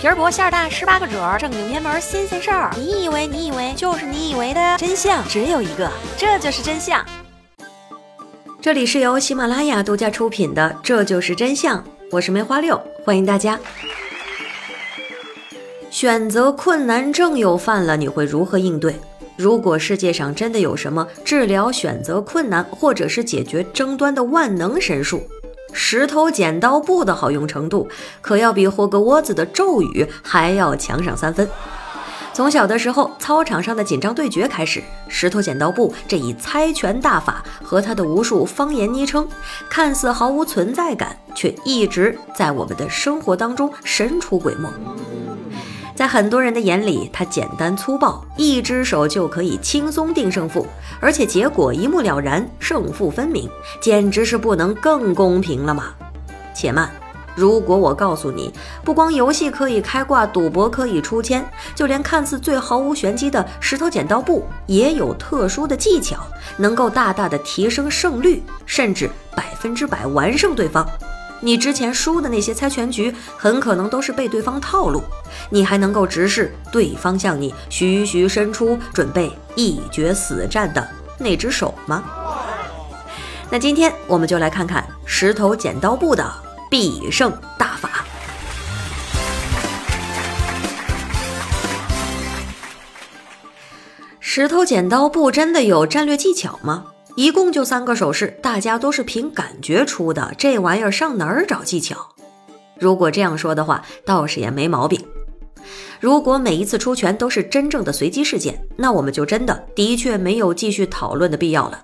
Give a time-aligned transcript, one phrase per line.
[0.00, 2.70] 皮儿薄馅儿大，十八个褶儿，正经偏门新鲜事儿。
[2.74, 7.04] 你以为你以为就是你以为的真相只有一个，这就是真相。
[8.62, 11.78] 这里是由喜马拉雅独家出品的《这就是真相》，
[12.10, 13.60] 我是梅花六，欢迎大家。
[15.90, 18.94] 选择困难症又犯了，你会如何应对？
[19.36, 25.22] 如果世界上真的有什么治疗选择困难或者是解决争端的万能神术，
[25.72, 27.88] 石头剪刀布的好用程度
[28.20, 31.48] 可要比霍格沃兹的咒语还要强上三分。
[32.32, 39.28] 从小的时候，操场上的紧张对决开始，石头剪刀布这一猜拳大法和他的无数方言昵称，
[39.68, 44.68] 看似毫无存在感，却一直在我们的生活当中神出鬼没。
[46.00, 50.66] 在很多人的眼里，他简单粗暴，一只手就可以轻松定胜负，
[50.98, 53.46] 而且结果一目了然，胜负分明，
[53.82, 55.92] 简直是不能更公平了吗？
[56.54, 56.90] 且慢，
[57.34, 58.50] 如果我告诉你，
[58.82, 70.88] 不光游戏可以开挂，赌博可以出千，就连看似最毫无玄机的石头剪刀布，也有特殊的技巧，能够大大的提升胜率，甚至百分之百完胜对方。
[71.42, 75.02] 你之前输的那些猜拳局，很可能都是被对方套路，
[75.48, 80.86] 你还能够直视对方向你徐徐伸出准备一决死战的
[81.18, 82.04] 那只手吗？
[83.50, 86.30] 那今天我们就来看看石头剪刀布的
[86.70, 88.04] 必胜大法。
[94.20, 96.84] 石头剪刀布真的有战略技巧吗？
[97.16, 101.96] 一共就三个手势，大家都是凭感觉出的，这玩意儿上哪儿找技巧？
[102.78, 105.04] 如果这样说的话，倒是也没毛病。
[106.00, 111.82] 如果每一次出拳都是真正的随机事件，那我们就真的的确没有继续讨论的必要了。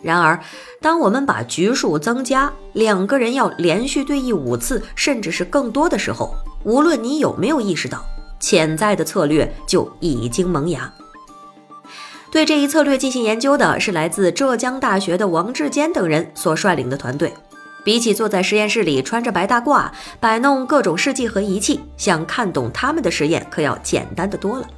[0.00, 0.38] 然而，
[0.80, 8.04] 当我们把局数增加，两个人要连续对弈五次，甚至是更多的时候，无论你有没有意识到，
[8.38, 10.92] 潜在的策略就已经萌芽。
[12.30, 17.32] 对这一策略进行研究的是来自浙江大学的王志坚等人所率领的团队。
[17.84, 19.88] 比起坐在实验室里穿着白大褂
[20.20, 24.68] 摆弄各种试剂和仪器，想看懂他们的实验可要简单的多了。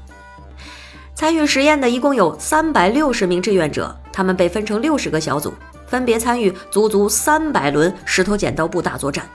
[1.13, 5.53] 参与实验的一共有三百六十名志愿者，他们被分成六十个小组，
[5.89, 9.29] 分别参与足足三百轮石头剪刀布大作战。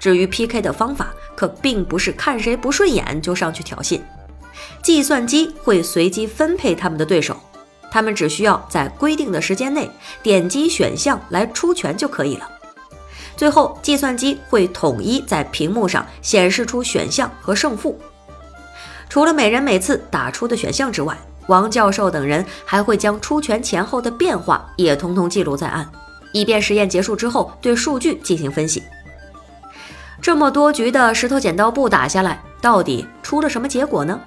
[0.00, 4.00] 至于 PK 的方法，可并不是看谁不顺眼就上去挑衅，
[4.82, 7.36] 计算机会随机分配他们的对手。
[7.90, 9.90] 他们只需要在规定的时间内
[10.22, 12.48] 点击选项来出拳就可以了。
[13.36, 17.98] 最后，计算机会统一在屏幕上显示出选项和胜负。
[19.08, 21.16] 除了每人每次打出的选项之外，
[21.46, 25.88] 王教授等人还会将出拳前后的变化也通通记录在案，
[26.32, 28.82] 以便实验结束之后对数据进行分析。
[30.20, 34.20] 这么多局的石头剪刀布打下来，到底出了什么结果呢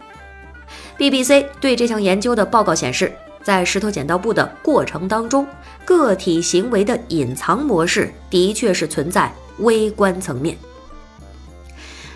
[0.97, 3.13] ？BBC 对这项研究的报告显示。
[3.43, 5.47] 在石头剪刀布的过程当中，
[5.83, 10.57] 个体行为的隐藏模式的确是存在微观层面。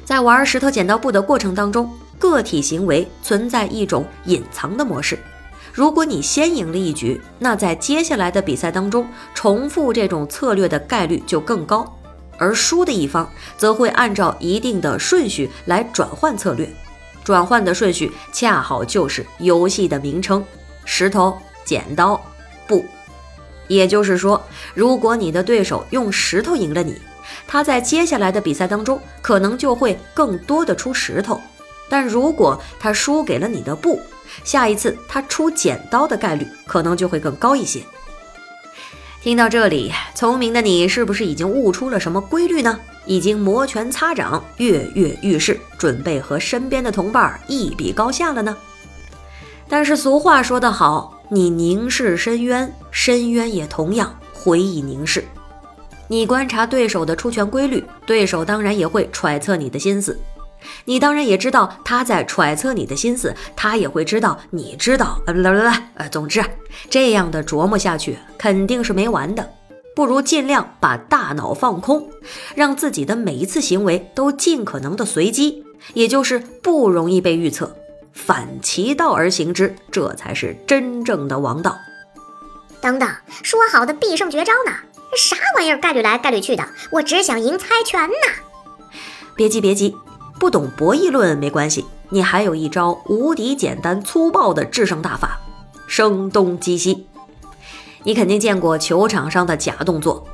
[0.03, 5.17] 在玩石头剪刀布的过程当中，个体行为存在一种隐藏的模式。
[5.73, 11.83] 如果你先赢了一局，那在接下来的比赛当中，重复这种策略的概率就更高；
[12.37, 16.69] 而输的一方则会按照一定的顺序来转换策略，
[17.23, 20.45] 转换的顺序恰好就是游戏的名称。
[20.85, 22.23] 石头剪刀
[22.67, 22.85] 布，
[23.67, 24.41] 也就是说，
[24.73, 27.01] 如果你的对手用石头赢了你，
[27.47, 31.35] 他在接下来的比赛当中可能就会更多的出石头；
[31.89, 33.99] 但如果他输给了你的布，
[34.43, 37.83] 下一次他出剪刀的概率可能就会更高一些。
[39.21, 42.79] 听到这里，聪明的你是不是已经悟出了什么规律呢？
[43.07, 48.55] 已经摩拳擦掌、跃跃欲试，准备和身边的同伴一比高下了呢？
[49.67, 55.23] 但是俗话说得好，你凝视深渊，深渊也同样回以凝视。
[56.07, 60.19] 你观察对手的出拳规律，对手当然也会揣测你的心思。
[60.85, 65.19] 你当然也知道他在揣测你的心思，他也会知道你知道。
[65.25, 66.43] 呃，啦啦啦，呃，总之，
[66.89, 69.47] 这样的琢磨下去肯定是没完的。
[69.95, 72.07] 不如尽量把大脑放空，
[72.53, 75.63] 让自己的每一次行为都尽可能的随机，
[75.93, 77.75] 也就是不容易被预测。
[78.15, 81.77] 反其道而行之，这才是真正的王道。
[82.81, 83.07] 等等，
[83.43, 84.71] 说好的必胜绝招呢？
[85.17, 85.77] 啥玩意儿？
[85.77, 88.15] 概率来概率去的，我只想赢猜拳呢。
[89.35, 89.95] 别急别急，
[90.39, 95.39] 不懂博弈论没关系，你还有一招无敌简单粗暴的制胜大法——
[95.87, 97.07] 声东击西。
[98.03, 100.27] 你肯定见过球场上的假动作，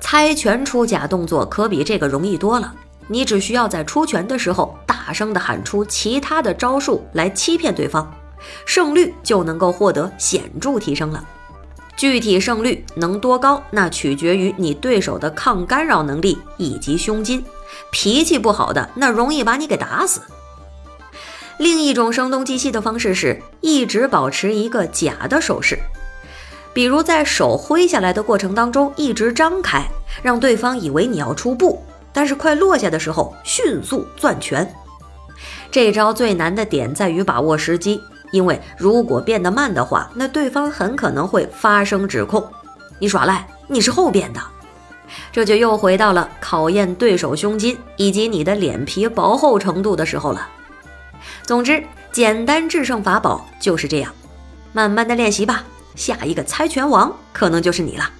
[0.00, 2.74] 猜拳出假动作可比这个容易多了。
[3.12, 8.10] 你只需要在出拳的时候大声的喊出其他的招数来欺骗对方，
[8.64, 11.22] 胜率就能够获得显著提升了。
[11.94, 17.44] 具体胜率能多高，那取决于你对手的抗干扰能力以及胸襟。
[17.90, 20.22] 脾气不好的，那容易把你给打死。
[21.58, 25.78] 另一种声东击西的方式是一直保持一个假的手势，
[26.72, 29.86] 比如在手挥下来的过程当中一直张开，
[30.22, 34.70] 让对方以为你要出步，但是快落下的时候迅速攥拳。
[35.70, 38.00] 这招最难的点在于把握时机。
[38.30, 42.42] 因为如果变得慢的话，那对方很可能会发生指控
[42.98, 44.40] 你耍赖，你是后变的，
[45.30, 50.48] 这就又回到了考验对手胸襟以及你的脸皮薄厚程度的时候了。
[51.42, 54.10] 总之，简单制胜法宝就是这样，
[54.72, 55.64] 慢慢的练习吧，
[55.94, 58.10] 下一个猜拳王可能就是你了。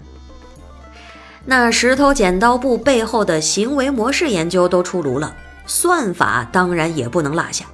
[1.45, 5.35] 那石头剪刀布背后的行为模式研究都出炉了，
[5.67, 7.65] 算法当然也不能落下。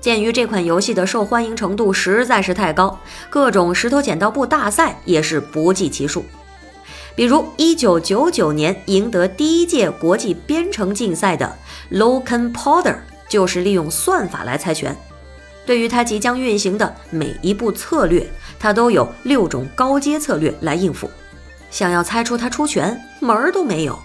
[0.00, 6.24] 鉴于这款游戏的受欢迎程度实在是太高，各种石头剪刀布大赛也是不计其数。
[7.14, 11.56] 比如1999年赢得第一届国际编程竞赛的
[11.90, 12.96] Loken Powder，
[13.28, 14.96] 就是利用算法来猜拳。
[15.66, 18.26] 对于他即将运行的每一步策略，
[18.58, 21.10] 他都有六种高阶策略来应付。
[21.72, 23.98] 想要猜出他出拳，门儿都没有。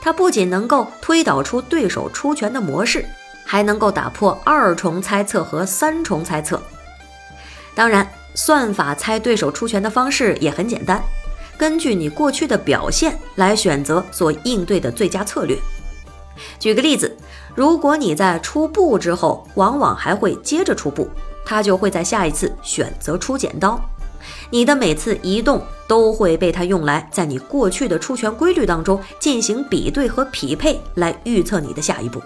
[0.00, 3.04] 他不仅能够推导出对手出拳的模式。
[3.46, 6.60] 还能够打破二重猜测和三重猜测。
[7.74, 10.98] 当然，算法猜对手出拳的方式也很简单，
[11.58, 15.58] 根据你过去的表现来选择所应对的最佳策略。
[16.58, 17.14] 举个例子，
[17.54, 21.08] 如果你在出步之后，往往还会接着出步，
[21.44, 23.78] 他就会在下一次选择出剪刀。
[24.50, 32.22] 你的每次移动都会被它用来在你过去的出拳规律当中进行比对和匹配，来预测你的下一步。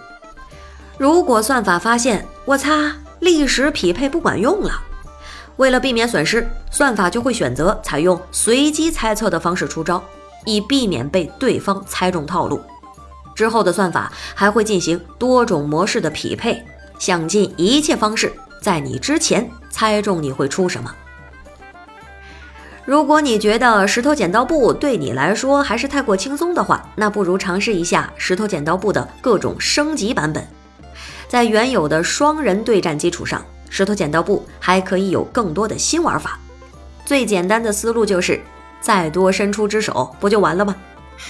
[0.96, 4.72] 如果算法发现我擦历史匹配不管用了，
[5.56, 10.02] 为了避免损失，算法就会选择采用随机猜测的方式出招，
[10.44, 12.60] 以避免被对方猜中套路。
[13.34, 16.60] 之后的算法还会进行多种模式的匹配，
[16.98, 20.92] 想尽一切方式在你之前猜中你会出什么。
[22.88, 30.42] 如果你觉得石头剪刀布对你来说还是太过轻松的话，那不如尝试一下石头剪刀布的各种升级版本。
[31.28, 36.38] 在原有的双人对战基础上，石头剪刀布还可以有更多的新玩法。
[37.04, 38.40] 最简单的思路就是
[38.80, 40.74] 再多伸出只手，不就完了吗？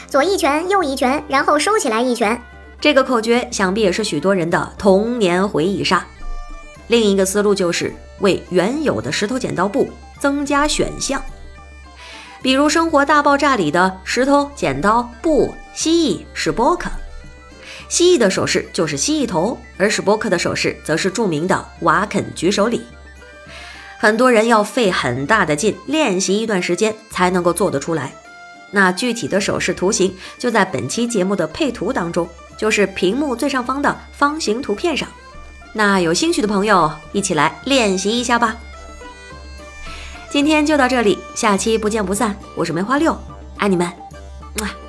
[0.06, 2.40] 左一拳，右一拳，然后收起来一拳。
[2.80, 6.06] 这个口诀想必也是许多人的童年回忆杀。
[6.86, 9.90] 另一个思路就是为原有的石头剪刀布
[10.20, 11.20] 增加选项，
[12.40, 16.90] 比如《生活大爆炸》里的石头剪刀布蜥蜴是波克。
[17.88, 22.82] 蜥蜴的手势就是蜥蜴头，而史波克的手势则是著名的瓦肯举手礼。
[23.98, 28.12] 很多人要费很大的劲练习一段时间才能够做得出来。
[28.70, 35.08] 那具体的手势图形就在本期节目的配图当中，就是屏幕最上方的方形图片上。
[35.72, 38.56] 那有兴趣的朋友一起来练习一下吧。
[40.30, 42.36] 今天就到这里，下期不见不散。
[42.54, 43.16] 我是梅花六，
[43.56, 43.90] 爱你们，
[44.56, 44.87] 么。